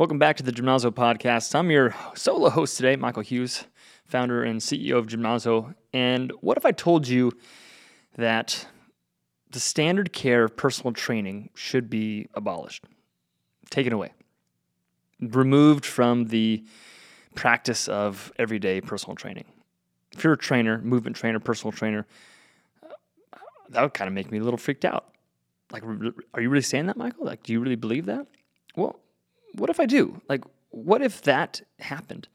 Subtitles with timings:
[0.00, 1.54] Welcome back to the Gymnazo podcast.
[1.54, 3.66] I'm your solo host today, Michael Hughes,
[4.06, 5.74] founder and CEO of Gymnazo.
[5.92, 7.32] And what if I told you
[8.16, 8.66] that
[9.50, 12.84] the standard care of personal training should be abolished,
[13.68, 14.14] taken away,
[15.20, 16.64] removed from the
[17.34, 19.44] practice of everyday personal training?
[20.12, 22.06] If you're a trainer, movement trainer, personal trainer,
[23.68, 25.12] that would kind of make me a little freaked out.
[25.70, 25.82] Like,
[26.32, 27.26] are you really saying that, Michael?
[27.26, 28.26] Like, do you really believe that?
[28.74, 28.98] Well,
[29.54, 30.20] what if I do?
[30.28, 32.28] Like, what if that happened?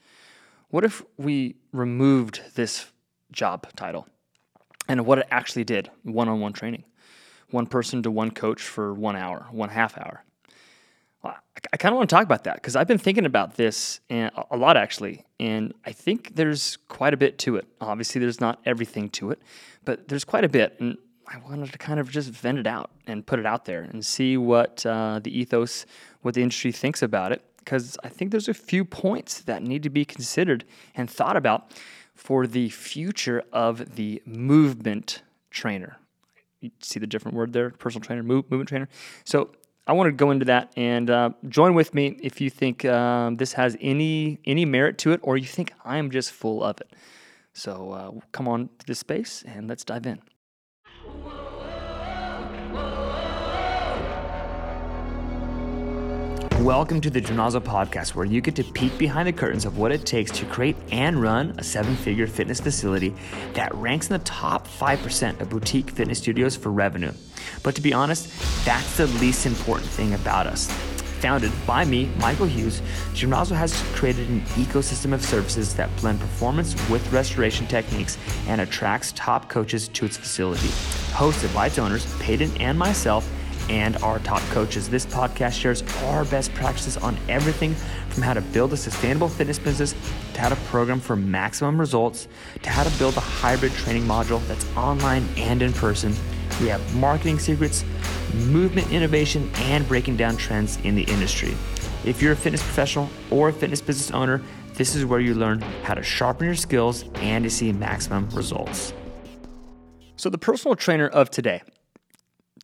[0.69, 2.91] What if we removed this
[3.31, 4.07] job title
[4.87, 6.83] and what it actually did one on one training?
[7.51, 10.23] One person to one coach for one hour, one half hour.
[11.73, 14.57] I kind of want to talk about that because I've been thinking about this a
[14.57, 17.65] lot actually, and I think there's quite a bit to it.
[17.81, 19.41] Obviously, there's not everything to it,
[19.85, 20.75] but there's quite a bit.
[20.79, 20.97] And
[21.27, 24.05] I wanted to kind of just vent it out and put it out there and
[24.05, 25.85] see what uh, the ethos,
[26.21, 27.41] what the industry thinks about it.
[27.57, 31.71] Because I think there's a few points that need to be considered and thought about
[32.13, 35.97] for the future of the movement trainer.
[36.61, 38.89] You see the different word there, personal trainer, move, movement trainer.
[39.23, 39.51] So
[39.87, 43.37] I want to go into that and uh, join with me if you think um,
[43.37, 46.93] this has any any merit to it, or you think I'm just full of it.
[47.53, 50.21] So uh, come on to this space and let's dive in.
[56.61, 59.91] Welcome to the Gymnazo podcast, where you get to peek behind the curtains of what
[59.91, 63.13] it takes to create and run a seven figure fitness facility
[63.53, 67.11] that ranks in the top 5% of boutique fitness studios for revenue.
[67.61, 68.29] But to be honest,
[68.65, 70.71] that's the least important thing about us.
[71.19, 72.81] Founded by me, Michael Hughes,
[73.13, 78.17] Gymnazo has created an ecosystem of services that blend performance with restoration techniques
[78.47, 80.69] and attracts top coaches to its facility.
[81.11, 83.29] Hosted by its owners, Peyton and myself,
[83.69, 84.89] and our top coaches.
[84.89, 87.75] This podcast shares our best practices on everything
[88.09, 89.93] from how to build a sustainable fitness business
[90.33, 92.27] to how to program for maximum results
[92.61, 96.13] to how to build a hybrid training module that's online and in person.
[96.61, 97.83] We have marketing secrets,
[98.33, 101.55] movement innovation, and breaking down trends in the industry.
[102.05, 104.41] If you're a fitness professional or a fitness business owner,
[104.75, 108.93] this is where you learn how to sharpen your skills and to see maximum results.
[110.17, 111.61] So, the personal trainer of today,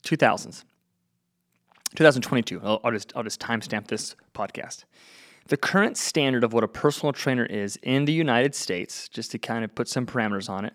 [0.04, 0.64] 2000s,
[1.96, 2.62] 2022.
[2.64, 4.86] I'll, I'll just I'll just timestamp this podcast.
[5.48, 9.40] The current standard of what a personal trainer is in the United States, just to
[9.40, 10.74] kind of put some parameters on it,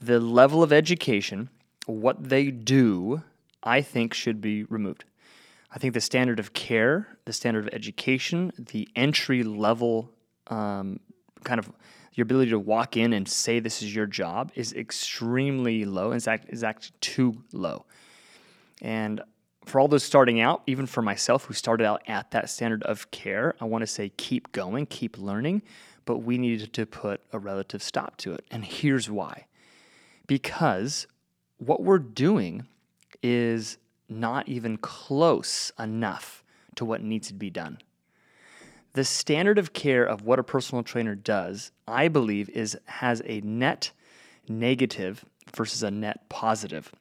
[0.00, 1.50] the level of education,
[1.86, 3.22] what they do,
[3.62, 5.04] I think should be removed.
[5.70, 10.10] I think the standard of care, the standard of education, the entry level
[10.46, 11.00] um,
[11.44, 11.70] kind of
[12.14, 16.10] your ability to walk in and say this is your job is extremely low.
[16.10, 17.84] In fact, is actually too low.
[18.82, 19.20] And
[19.68, 23.10] for all those starting out, even for myself who started out at that standard of
[23.10, 25.62] care, I want to say keep going, keep learning,
[26.06, 28.44] but we needed to put a relative stop to it.
[28.50, 29.46] And here's why
[30.26, 31.06] because
[31.58, 32.66] what we're doing
[33.22, 36.42] is not even close enough
[36.76, 37.78] to what needs to be done.
[38.92, 43.40] The standard of care of what a personal trainer does, I believe, is has a
[43.42, 43.90] net
[44.48, 45.24] negative
[45.54, 46.92] versus a net positive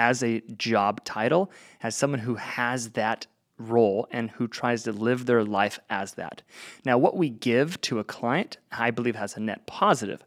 [0.00, 1.50] as a job title,
[1.82, 3.26] as someone who has that
[3.58, 6.40] role and who tries to live their life as that.
[6.86, 10.24] Now, what we give to a client, I believe, has a net positive.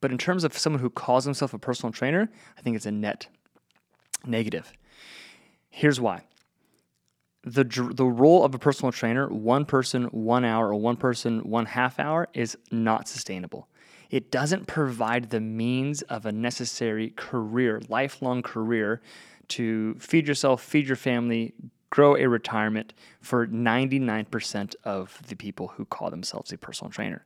[0.00, 2.92] But in terms of someone who calls himself a personal trainer, I think it's a
[2.92, 3.26] net
[4.24, 4.72] negative.
[5.68, 6.22] Here's why.
[7.42, 11.66] The, the role of a personal trainer, one person, one hour, or one person, one
[11.66, 13.68] half hour, is not sustainable
[14.10, 19.02] it doesn't provide the means of a necessary career, lifelong career
[19.48, 21.54] to feed yourself, feed your family,
[21.90, 27.24] grow a retirement for 99% of the people who call themselves a personal trainer.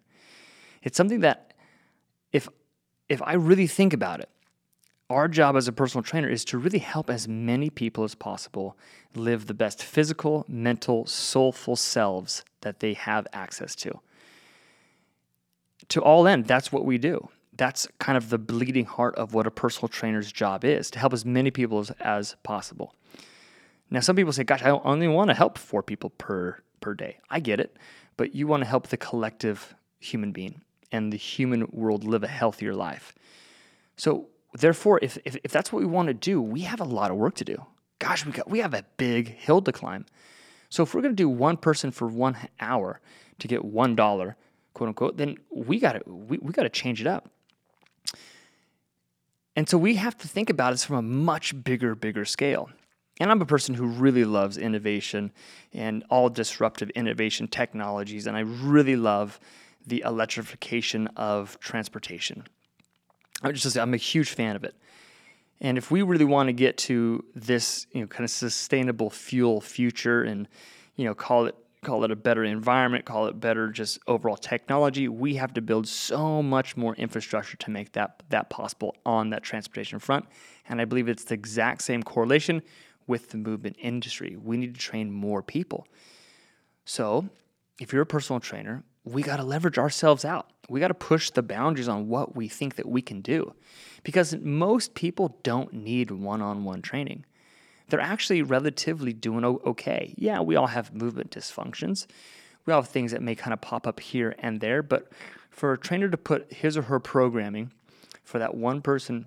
[0.83, 1.55] It's something that
[2.33, 2.49] if
[3.09, 4.31] if I really think about it,
[5.11, 8.79] our job as a personal trainer is to really help as many people as possible
[9.15, 14.01] live the best physical, mental, soulful selves that they have access to
[15.93, 17.29] to all end, that's what we do.
[17.55, 21.13] That's kind of the bleeding heart of what a personal trainer's job is to help
[21.13, 22.95] as many people as, as possible.
[23.91, 27.19] Now, some people say, gosh, I only want to help four people per, per day.
[27.29, 27.77] I get it,
[28.17, 32.29] but you want to help the collective human being and the human world live a
[32.29, 33.15] healthier life.
[33.97, 37.11] So, therefore, if, if, if that's what we want to do, we have a lot
[37.11, 37.67] of work to do.
[37.99, 40.07] Gosh, we, got, we have a big hill to climb.
[40.71, 43.03] So, if we're going to do one person for one hour
[43.41, 44.35] to get $1,
[44.75, 47.31] quote unquote, then we got to we, we got to change it up.
[49.55, 52.71] And so we have to think about this from a much bigger, bigger scale.
[53.21, 55.33] And I'm a person who really loves innovation
[55.73, 59.39] and all disruptive innovation technologies, and I really love
[59.87, 62.45] the electrification of transportation.
[63.43, 64.75] I'm just I'm a huge fan of it.
[65.61, 69.61] And if we really want to get to this, you know, kind of sustainable fuel
[69.61, 70.49] future and,
[70.97, 75.09] you know, call it call it a better environment, call it better just overall technology,
[75.09, 79.43] we have to build so much more infrastructure to make that that possible on that
[79.43, 80.27] transportation front.
[80.69, 82.63] And I believe it's the exact same correlation
[83.09, 84.37] with the movement industry.
[84.37, 85.89] We need to train more people.
[86.85, 87.29] So,
[87.81, 90.51] if you're a personal trainer, we got to leverage ourselves out.
[90.69, 93.55] We got to push the boundaries on what we think that we can do.
[94.05, 97.25] Because most people don't need one-on-one training.
[97.93, 100.15] They're actually relatively doing okay.
[100.17, 102.07] Yeah, we all have movement dysfunctions.
[102.65, 105.13] We all have things that may kind of pop up here and there, but
[105.51, 107.71] for a trainer to put his or her programming
[108.25, 109.27] for that one person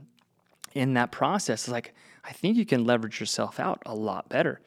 [0.73, 4.59] in that process like I think you can leverage yourself out a lot better.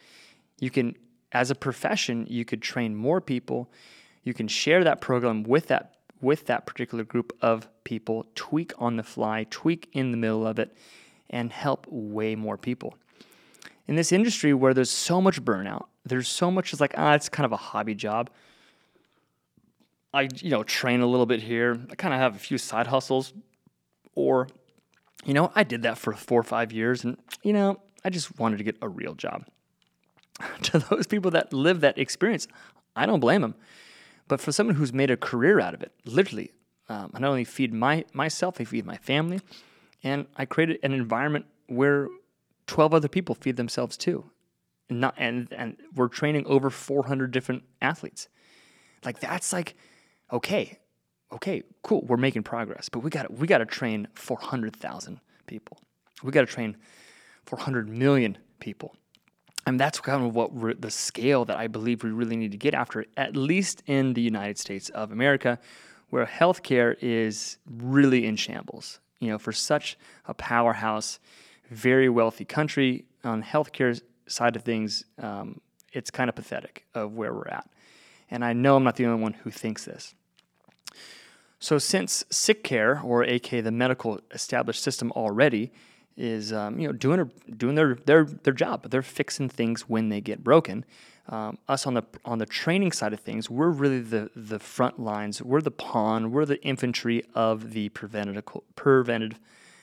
[0.60, 0.94] You can
[1.32, 3.68] as a profession, you could train more people
[4.28, 8.96] you can share that program with that with that particular group of people, tweak on
[8.96, 10.76] the fly, tweak in the middle of it,
[11.30, 12.94] and help way more people.
[13.88, 17.28] In this industry where there's so much burnout, there's so much is like, ah, it's
[17.28, 18.30] kind of a hobby job.
[20.12, 21.78] I, you know, train a little bit here.
[21.90, 23.32] I kind of have a few side hustles.
[24.14, 24.48] Or,
[25.24, 28.38] you know, I did that for four or five years and, you know, I just
[28.38, 29.44] wanted to get a real job.
[30.62, 32.46] to those people that live that experience,
[32.94, 33.54] I don't blame them.
[34.28, 36.52] But for someone who's made a career out of it, literally,
[36.88, 39.40] um, I not only feed my myself, I feed my family,
[40.02, 42.08] and I created an environment where
[42.68, 44.24] 12 other people feed themselves too.
[44.88, 48.28] And, not, and, and we're training over 400 different athletes.
[49.04, 49.74] Like that's like,
[50.32, 50.78] okay,
[51.32, 55.78] okay, cool, we're making progress, but we got we got to train 400,000 people.
[56.22, 56.76] We got to train
[57.46, 58.94] 400 million people.
[59.66, 62.74] And that's kind of what the scale that I believe we really need to get
[62.74, 65.58] after, at least in the United States of America,
[66.08, 69.00] where healthcare is really in shambles.
[69.20, 71.18] You know, for such a powerhouse,
[71.70, 75.60] very wealthy country on healthcare side of things, um,
[75.92, 77.68] it's kind of pathetic of where we're at.
[78.30, 80.14] And I know I'm not the only one who thinks this.
[81.60, 85.72] So, since sick care, or AK the medical established system already,
[86.16, 88.90] is um, you know doing doing their their their job.
[88.90, 90.84] They're fixing things when they get broken.
[91.28, 95.00] Um, us on the on the training side of things, we're really the the front
[95.00, 95.42] lines.
[95.42, 96.30] We're the pawn.
[96.30, 98.44] We're the infantry of the preventative
[98.76, 99.40] preventive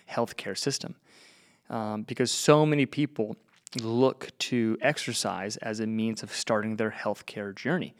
[0.09, 0.95] healthcare system,
[1.69, 3.35] um, because so many people
[3.81, 7.93] look to exercise as a means of starting their healthcare journey.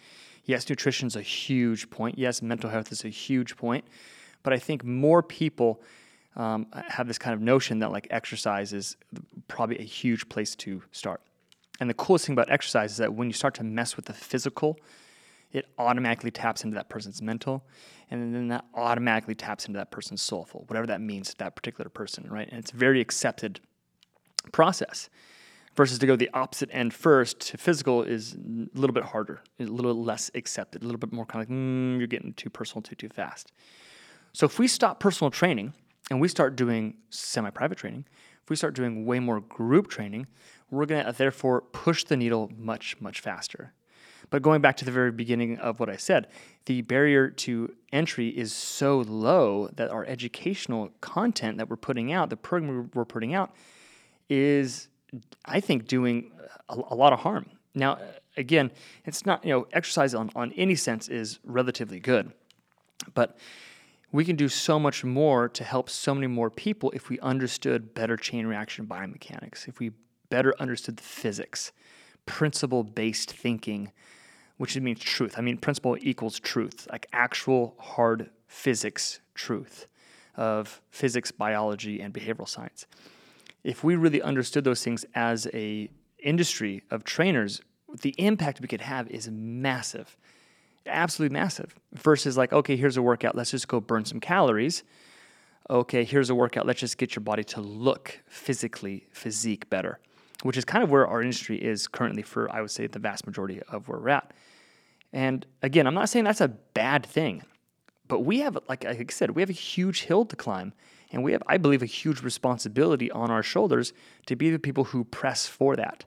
[0.46, 2.18] Yes, nutrition is a huge point.
[2.18, 3.84] Yes, mental health is a huge point,
[4.44, 5.82] but I think more people
[6.36, 8.96] um, have this kind of notion that like exercise is
[9.48, 11.22] probably a huge place to start.
[11.80, 14.14] And the coolest thing about exercise is that when you start to mess with the
[14.14, 14.78] physical,
[15.56, 17.66] it automatically taps into that person's mental,
[18.12, 21.90] and then that automatically taps into that person's soulful, whatever that means to that particular
[21.90, 22.50] person, right?
[22.50, 23.62] And it's a very accepted
[24.52, 25.10] process.
[25.78, 29.64] Versus to go the opposite end first to physical is a little bit harder, a
[29.64, 32.82] little less accepted, a little bit more kind of like, mm, you're getting too personal
[32.82, 33.52] too, too fast.
[34.34, 35.74] So if we stop personal training
[36.10, 38.06] and we start doing semi private training,
[38.44, 40.28] if we start doing way more group training,
[40.70, 43.74] we're going to therefore push the needle much, much faster.
[44.30, 46.28] But going back to the very beginning of what I said,
[46.66, 52.30] the barrier to entry is so low that our educational content that we're putting out,
[52.30, 53.54] the program we're putting out,
[54.30, 54.88] is,
[55.46, 56.32] I think, doing
[56.70, 57.46] a, a lot of harm.
[57.76, 58.00] Now,
[58.38, 58.72] again,
[59.06, 62.32] it's not, you know, exercise on, on any sense is relatively good.
[63.14, 63.38] But
[64.12, 67.94] we can do so much more to help so many more people if we understood
[67.94, 69.92] better chain reaction biomechanics, if we
[70.30, 71.72] better understood the physics,
[72.26, 73.92] principle based thinking,
[74.58, 75.36] which means truth.
[75.38, 79.88] I mean, principle equals truth, like actual hard physics truth
[80.36, 82.86] of physics, biology, and behavioral science.
[83.64, 87.62] If we really understood those things as a industry of trainers,
[88.02, 90.18] the impact we could have is massive
[90.88, 91.76] absolutely massive.
[91.94, 94.84] Versus like, okay, here's a workout, let's just go burn some calories.
[95.70, 100.00] Okay, here's a workout, let's just get your body to look physically, physique better,
[100.46, 103.26] which is kind of where our industry is currently for, I would say, the vast
[103.26, 104.32] majority of where we're at.
[105.12, 107.42] And again, I'm not saying that's a bad thing,
[108.08, 110.74] but we have, like I said, we have a huge hill to climb.
[111.12, 113.92] And we have, I believe, a huge responsibility on our shoulders
[114.28, 116.06] to be the people who press for that.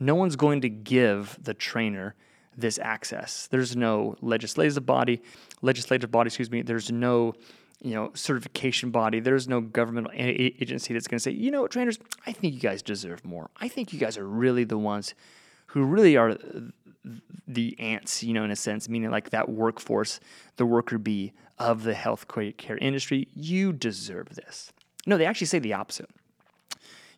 [0.00, 2.14] No one's going to give the trainer
[2.56, 3.48] this access.
[3.48, 5.20] There's no legislative body,
[5.60, 6.62] legislative body, excuse me.
[6.62, 7.34] There's no
[7.84, 9.20] you know certification body.
[9.20, 12.82] There's no governmental agency that's going to say, you know, trainers, I think you guys
[12.82, 13.50] deserve more.
[13.60, 15.14] I think you guys are really the ones
[15.66, 16.36] who really are
[17.46, 20.18] the ants, you know, in a sense, meaning like that workforce,
[20.56, 22.26] the worker bee of the health
[22.56, 23.28] care industry.
[23.34, 24.72] You deserve this.
[25.06, 26.08] No, they actually say the opposite.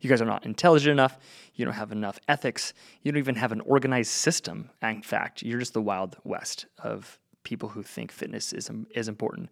[0.00, 1.18] You guys are not intelligent enough.
[1.54, 2.74] You don't have enough ethics.
[3.02, 4.70] You don't even have an organized system.
[4.82, 9.48] In fact, you're just the wild west of people who think fitness is, is important.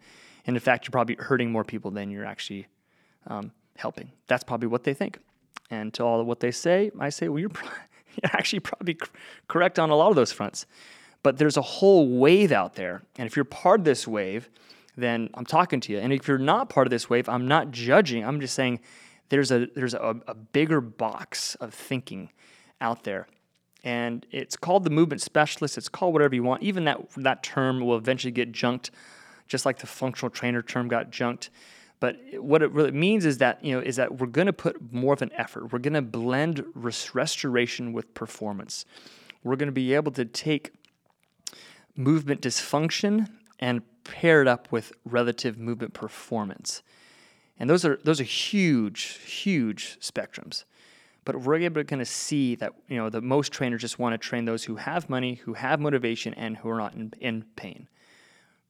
[0.47, 2.67] And in fact, you're probably hurting more people than you're actually
[3.29, 4.11] um, helping.
[4.27, 5.21] That's probably what they think.
[5.71, 7.53] And to all of what they say, I say, well, you're,
[8.23, 8.99] you're actually probably
[9.47, 10.67] correct on a lot of those fronts.
[11.23, 13.05] But there's a whole wave out there.
[13.17, 14.51] And if you're part of this wave,
[14.97, 16.01] then I'm talking to you.
[16.01, 18.25] And if you're not part of this wave, I'm not judging.
[18.25, 18.81] I'm just saying
[19.29, 22.31] there's a there's a, a bigger box of thinking
[22.81, 23.29] out there.
[23.85, 25.76] And it's called the movement specialist.
[25.79, 26.62] It's called whatever you want.
[26.62, 28.91] Even that that term will eventually get junked,
[29.47, 31.50] just like the functional trainer term got junked.
[32.00, 34.93] But what it really means is that you know is that we're going to put
[34.93, 35.73] more of an effort.
[35.73, 38.87] We're going to blend res- restoration with performance.
[39.43, 40.73] We're going to be able to take
[41.95, 43.29] movement dysfunction
[43.61, 46.83] and pair it up with relative movement performance.
[47.59, 50.64] And those are those are huge, huge spectrums.
[51.25, 54.12] But we're able to kind of see that you know the most trainers just want
[54.12, 57.45] to train those who have money, who have motivation, and who are not in, in
[57.57, 57.88] pain.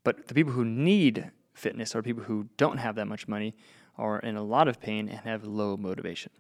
[0.05, 3.55] But the people who need fitness are people who don't have that much money,
[3.97, 6.31] are in a lot of pain, and have low motivation.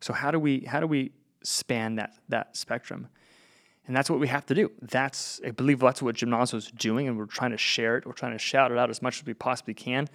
[0.00, 3.08] So how do we how do we span that that spectrum?
[3.86, 4.72] And that's what we have to do.
[4.82, 8.06] That's I believe that's what Gymnazo is doing, and we're trying to share it.
[8.06, 10.08] We're trying to shout it out as much as we possibly can,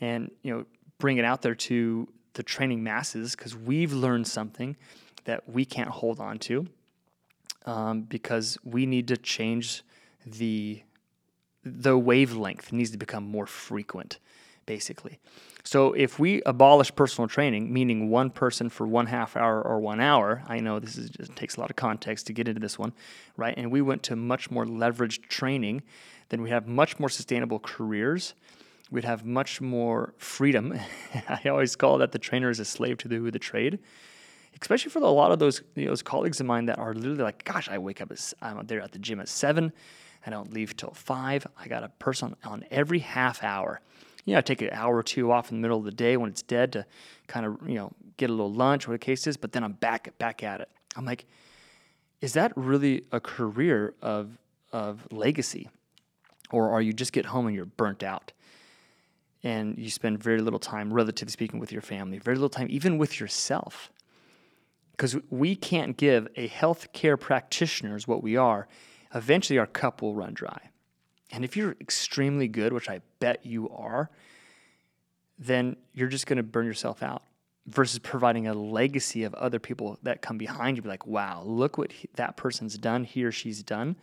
[0.00, 0.64] and you know
[0.98, 4.76] bring it out there to the training masses because we've learned something
[5.24, 6.66] that we can't hold on to
[7.66, 9.82] um, because we need to change
[10.26, 10.82] the
[11.64, 14.18] the wavelength needs to become more frequent
[14.66, 15.18] basically.
[15.64, 20.00] So if we abolish personal training meaning one person for one half hour or one
[20.00, 22.78] hour i know this is just takes a lot of context to get into this
[22.78, 22.92] one
[23.36, 23.54] right?
[23.56, 25.82] And we went to much more leveraged training
[26.30, 28.34] then we have much more sustainable careers
[28.92, 30.78] we'd have much more freedom.
[31.28, 33.80] I always call that the trainer is a slave to the, the trade,
[34.60, 37.22] especially for a lot of those you know, those colleagues of mine that are literally
[37.22, 39.72] like, gosh, I wake up, at, I'm there at the gym at seven,
[40.26, 41.46] I don't leave till five.
[41.58, 43.80] I got a person on every half hour.
[44.24, 46.16] You know, I take an hour or two off in the middle of the day
[46.16, 46.86] when it's dead to
[47.26, 49.72] kind of you know get a little lunch, what the case is, but then I'm
[49.72, 50.68] back back at it.
[50.94, 51.24] I'm like,
[52.20, 54.38] is that really a career of
[54.70, 55.70] of legacy?
[56.50, 58.30] Or are you just get home and you're burnt out?
[59.42, 62.98] And you spend very little time, relatively speaking, with your family, very little time even
[62.98, 63.90] with yourself.
[64.92, 68.68] Because we can't give a healthcare practitioner, what we are,
[69.14, 70.70] eventually our cup will run dry.
[71.32, 74.10] And if you're extremely good, which I bet you are,
[75.38, 77.22] then you're just going to burn yourself out
[77.66, 80.82] versus providing a legacy of other people that come behind you.
[80.82, 83.96] Be like, wow, look what he, that person's done, he or she's done.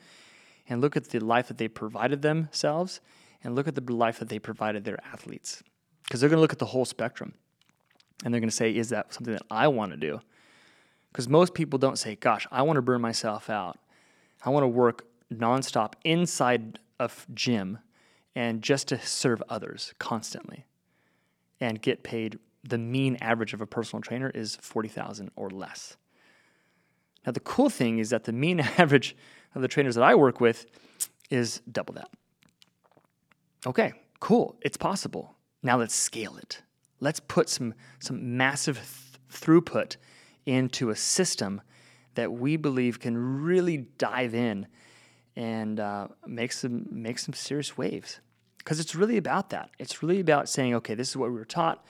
[0.68, 3.00] And look at the life that they provided themselves
[3.44, 5.64] and look at the life that they provided their athletes.
[6.04, 7.34] Because they're going to look at the whole spectrum
[8.24, 10.20] and they're going to say, is that something that I want to do?
[11.12, 13.80] Because most people don't say, gosh, I want to burn myself out.
[14.44, 17.80] I want to work nonstop inside a gym
[18.36, 20.66] and just to serve others constantly
[21.60, 22.40] and get paid.
[22.64, 25.98] The mean average of a personal trainer is 40,000 or less.
[27.26, 29.16] Now, the cool thing is that the mean average
[29.56, 30.66] of the trainers that I work with
[31.30, 32.10] is double that.
[33.66, 34.56] Okay, cool.
[34.62, 35.36] It's possible.
[35.62, 36.62] Now let's scale it.
[37.00, 39.98] Let's put some, some massive th- throughput
[40.46, 41.62] into a system
[42.16, 44.68] that we believe can really dive in
[45.36, 48.20] and uh, make some make some serious waves.
[48.58, 49.70] Because it's really about that.
[49.80, 51.86] It's really about saying, okay, this is what we were taught,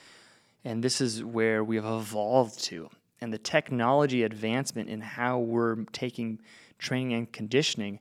[0.63, 2.89] and this is where we have evolved to.
[3.21, 6.39] And the technology advancement in how we're taking
[6.77, 7.99] training and conditioning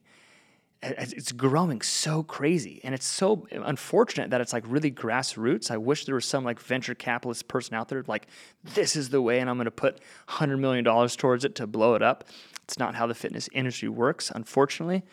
[0.81, 5.69] it's growing so crazy and it's so unfortunate that it's like really grassroots.
[5.69, 8.27] I wish there was some like venture capitalist person out there like
[8.63, 11.95] this is the way and i'm going to put $100 million towards it to blow
[11.95, 12.25] it up.
[12.63, 15.03] It's not how the fitness industry works unfortunately.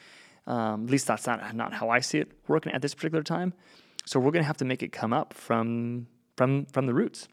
[0.46, 3.52] Um, at least that's not, not how i see it working at this particular time.
[4.04, 6.06] So we're going to have to make it come up from
[6.36, 7.26] from from the roots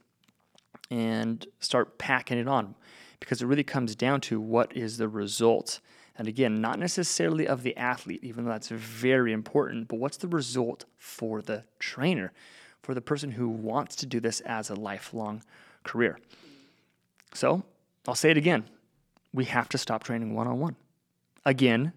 [0.89, 2.73] and start packing it on
[3.19, 5.79] because it really comes down to what is the result
[6.17, 10.27] and again, not necessarily of the athlete, even though that's very important, but what's the
[10.27, 12.31] result for the trainer,
[12.81, 15.43] for the person who wants to do this as a lifelong
[15.83, 16.19] career?
[17.33, 17.63] So
[18.07, 18.65] I'll say it again
[19.33, 20.75] we have to stop training one on one.
[21.43, 21.91] Again,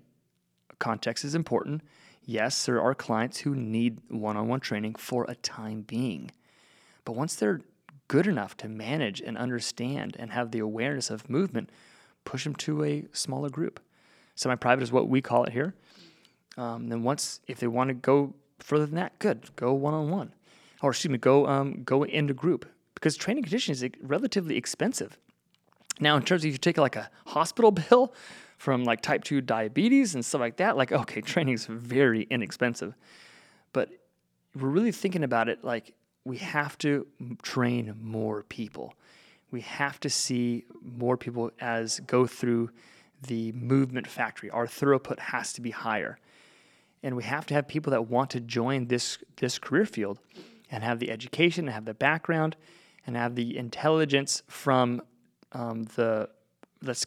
[0.79, 1.83] context is important.
[2.25, 6.31] Yes, there are clients who need one on one training for a time being.
[7.05, 7.61] But once they're
[8.09, 11.71] good enough to manage and understand and have the awareness of movement,
[12.25, 13.81] push them to a smaller group.
[14.37, 15.75] Semi private is what we call it here.
[16.57, 20.11] Um, then once, if they want to go further than that, good, go one on
[20.11, 20.33] one,
[20.83, 25.19] or excuse me, go um, go into group because training conditioning is relatively expensive.
[26.01, 28.15] Now, in terms of if you take like a hospital bill
[28.59, 32.95] from like type 2 diabetes and stuff like that, like, okay, training is very inexpensive.
[33.73, 33.91] But
[34.55, 37.07] we're really thinking about it like we have to
[37.43, 38.95] train more people.
[39.51, 42.71] We have to see more people as go through
[43.23, 44.51] the movement factory.
[44.51, 46.19] Our throughput has to be higher.
[47.03, 50.19] And we have to have people that want to join this this career field
[50.71, 52.57] and have the education and have the background
[53.07, 55.03] and have the intelligence from
[55.53, 56.29] um, the
[56.83, 57.05] let's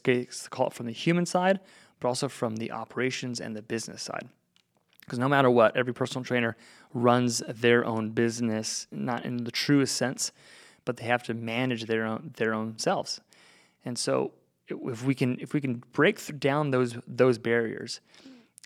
[0.48, 1.60] call it from the human side,
[1.98, 4.28] but also from the operations and the business side.
[5.00, 6.56] Because no matter what, every personal trainer
[6.94, 10.32] runs their own business, not in the truest sense,
[10.84, 13.20] but they have to manage their own their own selves.
[13.84, 14.32] And so,
[14.70, 18.00] if we can if we can break down those those barriers,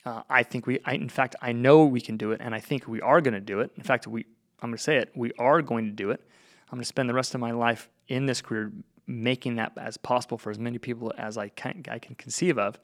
[0.05, 0.81] uh, I think we.
[0.85, 3.35] I, in fact, I know we can do it, and I think we are going
[3.35, 3.73] to do it.
[3.77, 4.27] In fact, we.
[4.61, 5.11] I'm going to say it.
[5.15, 6.21] We are going to do it.
[6.71, 8.73] I'm going to spend the rest of my life in this career
[9.07, 12.79] making that as possible for as many people as I can, I can conceive of.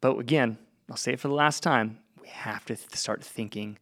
[0.00, 3.78] But again, I'll say it for the last time we have to th- start thinking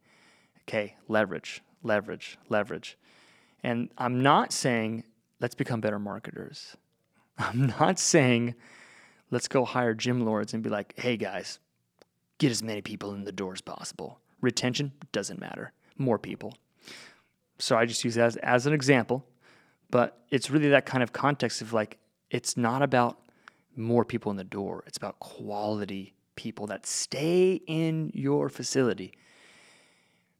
[0.63, 2.99] okay, leverage, leverage, leverage.
[3.63, 5.05] And I'm not saying
[5.41, 6.77] let's become better marketers.
[7.39, 8.55] I'm not saying
[9.31, 11.59] let's go hire gym lords and be like, hey guys,
[12.39, 14.21] get as many people in the door as possible.
[14.41, 16.55] Retention doesn't matter, more people.
[17.59, 19.25] So I just use that as, as an example.
[19.91, 21.99] But it's really that kind of context of like,
[22.31, 23.19] it's not about
[23.75, 29.13] more people in the door, it's about quality people that stay in your facility.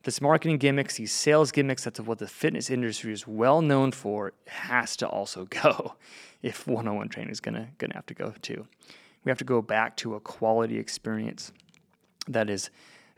[0.09, 4.33] This marketing gimmicks, these sales gimmicks, that's what the fitness industry is well known for,
[4.47, 5.97] has to also go
[6.41, 8.67] if one on one training is gonna, gonna have to go too.
[9.23, 11.53] We have to go back to a quality experience
[12.27, 12.71] that is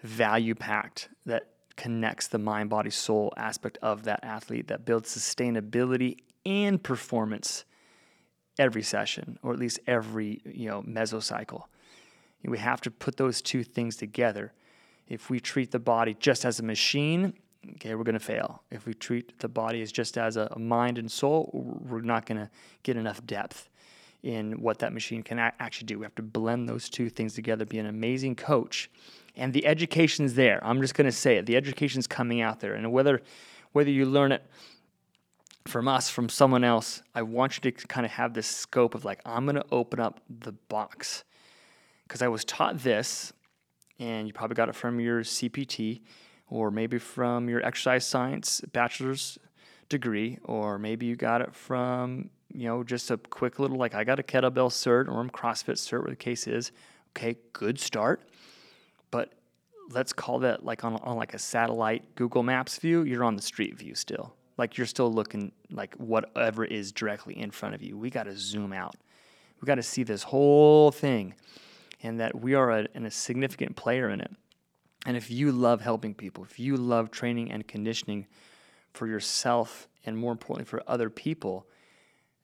[0.03, 6.17] value packed, that connects the mind body soul aspect of that athlete that builds sustainability
[6.45, 7.67] and performance
[8.59, 11.67] every session or at least every you know mesocycle
[12.45, 14.53] we have to put those two things together
[15.11, 17.35] if we treat the body just as a machine
[17.75, 18.63] okay we're going to fail.
[18.71, 22.39] If we treat the body as just as a mind and soul we're not going
[22.39, 22.51] to
[22.83, 23.69] get enough depth
[24.23, 25.99] in what that machine can actually do.
[25.99, 28.91] We have to blend those two things together be an amazing coach.
[29.37, 30.63] And the education's there.
[30.63, 31.47] I'm just going to say it.
[31.47, 33.23] The education's coming out there, and whether
[33.73, 34.45] whether you learn it
[35.67, 39.05] from us, from someone else, I want you to kind of have this scope of
[39.05, 41.25] like, I'm going to open up the box.
[42.03, 43.33] Because I was taught this,
[44.01, 46.01] and you probably got it from your CPT
[46.49, 49.39] or maybe from your exercise science bachelor's
[49.89, 54.03] degree, or maybe you got it from you know just a quick little like I
[54.03, 56.73] got a kettlebell cert or I'm CrossFit cert, where the case is.
[57.17, 58.23] Okay, good start
[59.11, 59.33] but
[59.91, 63.43] let's call that like on, on like a satellite Google Maps view, you're on the
[63.43, 64.35] street view still.
[64.57, 67.97] Like you're still looking like whatever is directly in front of you.
[67.97, 68.97] We got to zoom out.
[69.61, 71.35] We got to see this whole thing
[72.03, 74.31] and that we are a, a significant player in it.
[75.07, 78.27] And if you love helping people, if you love training and conditioning
[78.93, 81.67] for yourself and more importantly for other people,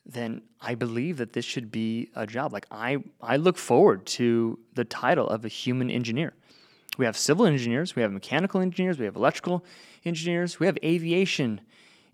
[0.04, 2.52] then I believe that this should be a job.
[2.52, 6.34] Like I, I look forward to the title of a human engineer.
[6.96, 9.64] We have civil engineers, we have mechanical engineers, we have electrical
[10.04, 11.60] engineers, we have aviation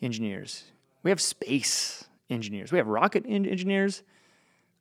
[0.01, 0.65] engineers,
[1.05, 4.03] we have space engineers, we have rocket engineers.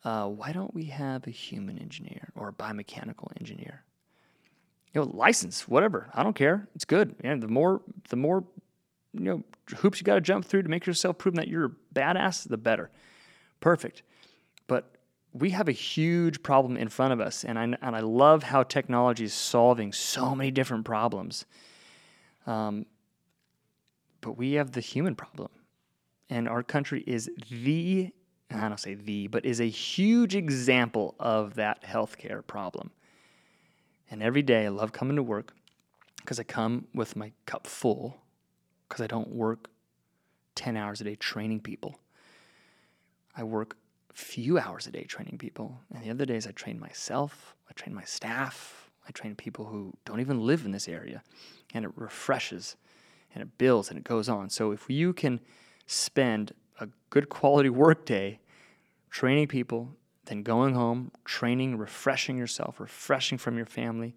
[0.03, 3.83] Uh, why don't we have a human engineer or a biomechanical engineer?
[4.93, 6.09] You know, license, whatever.
[6.13, 6.67] I don't care.
[6.75, 7.15] It's good.
[7.23, 8.43] And the more, the more,
[9.13, 9.43] you know,
[9.77, 12.57] hoops you got to jump through to make yourself prove that you're a badass, the
[12.57, 12.89] better.
[13.59, 14.03] Perfect.
[14.67, 14.95] But
[15.33, 18.63] we have a huge problem in front of us, and I, and I love how
[18.63, 21.45] technology is solving so many different problems.
[22.45, 22.85] Um,
[24.19, 25.51] but we have the human problem,
[26.29, 28.11] and our country is the
[28.53, 32.91] I don't say the, but is a huge example of that healthcare problem.
[34.09, 35.53] And every day I love coming to work
[36.17, 38.17] because I come with my cup full
[38.87, 39.69] because I don't work
[40.55, 41.99] 10 hours a day training people.
[43.35, 43.77] I work
[44.13, 45.77] few hours a day training people.
[45.93, 49.93] And the other days I train myself, I train my staff, I train people who
[50.05, 51.23] don't even live in this area.
[51.73, 52.75] And it refreshes
[53.33, 54.49] and it builds and it goes on.
[54.49, 55.39] So if you can
[55.85, 58.39] spend a good quality work day
[59.09, 59.89] training people,
[60.25, 64.15] then going home, training, refreshing yourself, refreshing from your family,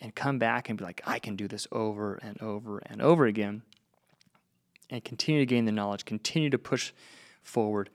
[0.00, 3.26] and come back and be like, I can do this over and over and over
[3.26, 3.62] again,
[4.88, 6.92] and continue to gain the knowledge, continue to push
[7.42, 7.90] forward,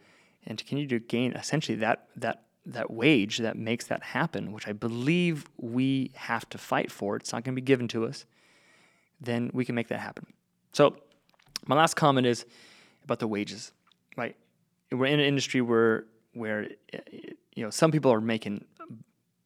[0.45, 4.73] and continue to gain essentially that that that wage that makes that happen, which I
[4.73, 7.15] believe we have to fight for.
[7.15, 8.25] It's not going to be given to us.
[9.21, 10.25] Then we can make that happen.
[10.73, 10.97] So,
[11.67, 12.45] my last comment is
[13.05, 13.71] about the wages.
[14.17, 14.35] Right,
[14.91, 16.67] we're in an industry where where
[17.55, 18.65] you know some people are making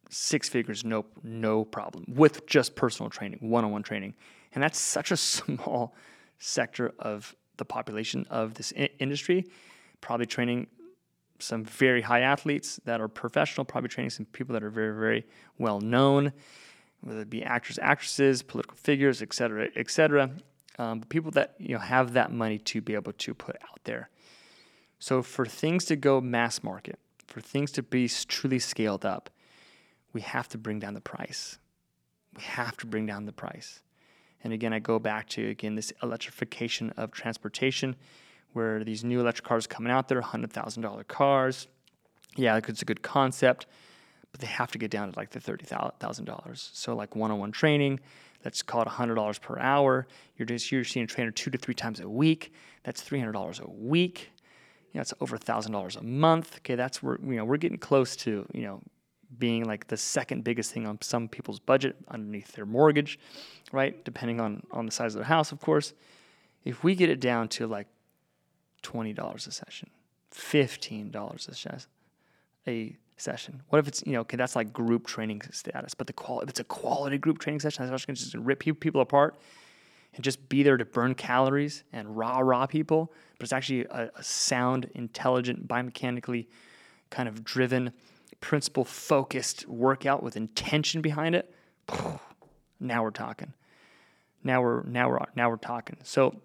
[0.10, 4.16] six figures, no no problem with just personal training, one-on-one training,
[4.54, 5.96] and that's such a small
[6.40, 9.46] sector of the population of this industry.
[10.02, 10.68] Probably training
[11.40, 15.26] some very high athletes that are professional, probably training some people that are very very
[15.58, 16.34] well known,
[17.02, 20.32] whether it be actors, actresses, political figures, et cetera, et cetera.
[20.80, 24.10] Um, people that you know have that money to be able to put out there.
[24.98, 29.30] So for things to go mass market, for things to be truly scaled up,
[30.14, 31.60] we have to bring down the price.
[32.36, 33.82] We have to bring down the price.
[34.44, 37.98] And again, I go back to again this electrification of transportation,
[38.54, 41.68] where these new electric cars coming out there, hundred thousand dollar cars.
[42.38, 43.66] Yeah, it's a good concept,
[44.32, 46.70] but they have to get down to like the thirty thousand dollars.
[46.74, 48.00] So like one-on-one training, let's call
[48.44, 50.08] it hundred dollars per hour.
[50.38, 52.54] You're just you're seeing a trainer two to three times a week.
[52.84, 54.32] That's three hundred dollars a week.
[54.92, 56.58] You know, it's over thousand dollars a month.
[56.58, 58.82] Okay, that's where you know we're getting close to you know
[59.38, 63.20] being like the second biggest thing on some people's budget underneath their mortgage,
[63.72, 64.04] right?
[64.04, 65.94] Depending on on the size of their house, of course.
[66.66, 67.88] If we get it down to like
[68.82, 69.90] twenty dollars a session,
[70.32, 71.90] fifteen dollars a session,
[72.68, 73.62] a session.
[73.70, 76.50] What if it's you know okay that's like group training status, but the quality if
[76.50, 79.40] it's a quality group training session, that's going to just rip people apart
[80.16, 83.14] and just be there to burn calories and rah rah people.
[83.38, 86.48] But it's actually a, a sound, intelligent, biomechanically
[87.10, 87.92] kind of driven
[88.42, 91.54] principle focused workout with intention behind it,
[92.80, 93.54] now we're talking.
[94.44, 95.98] Now we're now we're now we're talking.
[96.04, 96.40] So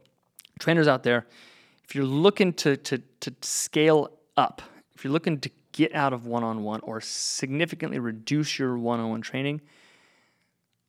[0.59, 1.27] trainers out there,
[1.85, 4.63] if you're looking to to to scale up,
[4.95, 9.61] if you're looking to get out of one-on-one or significantly reduce your one-on-one training,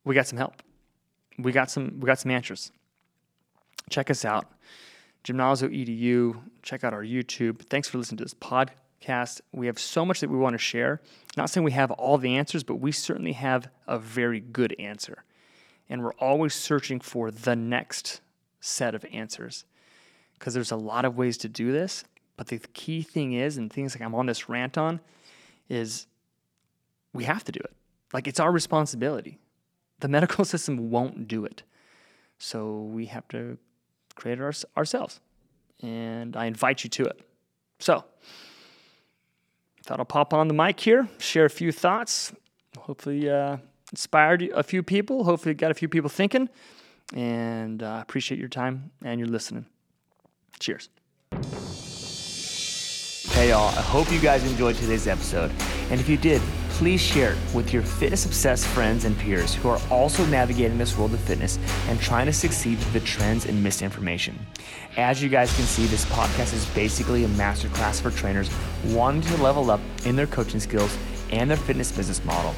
[0.06, 0.62] we got some help.
[1.38, 2.72] We got some we got some answers.
[3.90, 4.46] Check us out.
[5.26, 6.40] Gymnazo EDU.
[6.62, 7.60] Check out our YouTube.
[7.64, 9.42] Thanks for listening to this podcast.
[9.52, 11.02] We have so much that we want to share.
[11.36, 15.24] Not saying we have all the answers, but we certainly have a very good answer.
[15.90, 18.22] And we're always searching for the next
[18.62, 19.66] set of answers
[20.38, 22.06] because there's a lot of ways to do this.
[22.38, 25.00] But the key thing is, and things like I'm on this rant on,
[25.70, 26.08] is
[27.14, 27.74] we have to do it.
[28.14, 29.40] Like it's our responsibility.
[30.00, 31.64] The medical system won't do it.
[32.38, 33.58] So we have to
[34.16, 35.20] create it ourselves.
[35.82, 37.20] And I invite you to it.
[37.80, 42.34] So, I thought I'll pop on the mic here, share a few thoughts.
[42.78, 43.58] Hopefully, uh,
[43.92, 45.26] inspired a few people.
[45.26, 46.50] Hopefully, got a few people thinking.
[47.14, 49.66] And uh, appreciate your time and your listening.
[50.60, 50.90] Cheers.
[53.32, 53.68] Hey, y'all.
[53.70, 55.52] I hope you guys enjoyed today's episode.
[55.90, 59.68] And if you did, please share it with your fitness obsessed friends and peers who
[59.70, 63.62] are also navigating this world of fitness and trying to succeed with the trends and
[63.62, 64.38] misinformation.
[64.96, 68.50] As you guys can see, this podcast is basically a masterclass for trainers
[68.86, 70.98] wanting to level up in their coaching skills
[71.32, 72.56] and their fitness business model.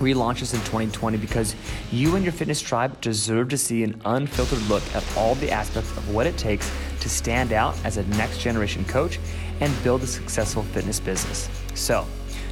[0.00, 1.56] We launched this in 2020 because
[1.90, 5.90] you and your fitness tribe deserve to see an unfiltered look at all the aspects
[5.92, 9.18] of what it takes to stand out as a next generation coach
[9.60, 11.48] and build a successful fitness business.
[11.74, 12.06] So,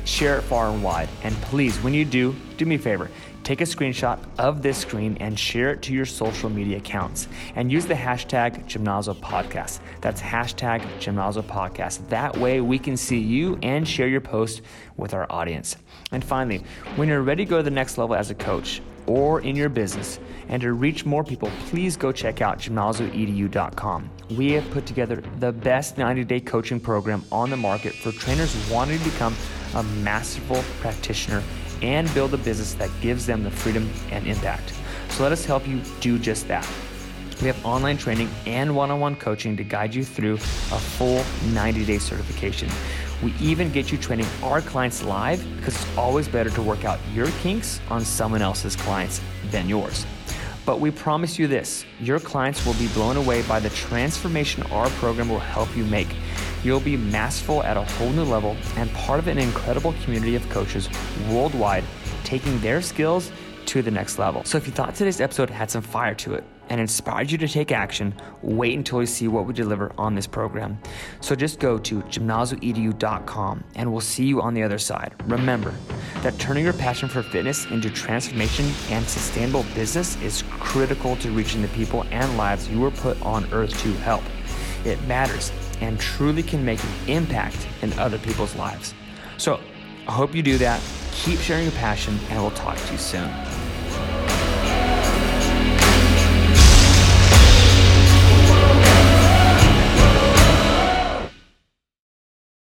[0.04, 1.08] share it far and wide.
[1.22, 3.10] And please, when you do, do me a favor
[3.44, 7.70] take a screenshot of this screen and share it to your social media accounts and
[7.70, 9.80] use the hashtag Gymnazo Podcast.
[10.00, 12.08] That's hashtag Gymnazo Podcast.
[12.08, 14.62] That way we can see you and share your post
[14.96, 15.76] with our audience.
[16.10, 16.64] And finally,
[16.96, 19.68] when you're ready to go to the next level as a coach, or in your
[19.68, 20.18] business.
[20.48, 24.10] And to reach more people, please go check out gymnazoedu.com.
[24.36, 28.54] We have put together the best 90 day coaching program on the market for trainers
[28.70, 29.36] wanting to become
[29.74, 31.42] a masterful practitioner
[31.82, 34.72] and build a business that gives them the freedom and impact.
[35.10, 36.68] So let us help you do just that.
[37.40, 41.22] We have online training and one on one coaching to guide you through a full
[41.52, 42.68] 90 day certification.
[43.22, 46.98] We even get you training our clients live because it's always better to work out
[47.12, 49.20] your kinks on someone else's clients
[49.50, 50.06] than yours.
[50.66, 54.88] But we promise you this your clients will be blown away by the transformation our
[54.90, 56.08] program will help you make.
[56.62, 60.48] You'll be masterful at a whole new level and part of an incredible community of
[60.48, 60.88] coaches
[61.28, 61.84] worldwide
[62.24, 63.30] taking their skills
[63.66, 64.44] to the next level.
[64.44, 67.48] So if you thought today's episode had some fire to it, and inspired you to
[67.48, 70.78] take action, wait until you see what we deliver on this program.
[71.20, 75.14] So just go to gymnazoedu.com and we'll see you on the other side.
[75.26, 75.74] Remember
[76.22, 81.62] that turning your passion for fitness into transformation and sustainable business is critical to reaching
[81.62, 84.22] the people and lives you were put on earth to help.
[84.84, 88.94] It matters and truly can make an impact in other people's lives.
[89.36, 89.60] So
[90.06, 90.80] I hope you do that.
[91.14, 93.30] Keep sharing your passion, and we'll talk to you soon.